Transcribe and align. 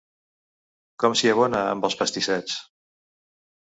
Com 1.05 1.17
s'hi 1.21 1.31
abona, 1.35 1.63
amb 1.77 1.89
els 1.91 2.01
pastissets! 2.03 2.61